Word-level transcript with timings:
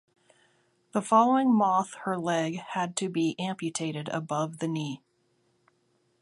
The 0.93 1.01
following 1.03 1.53
moth 1.53 1.93
her 2.05 2.17
leg 2.17 2.55
had 2.57 2.95
to 2.95 3.07
be 3.07 3.35
amputated 3.37 4.09
above 4.09 4.57
the 4.57 4.67
knee. 4.67 5.03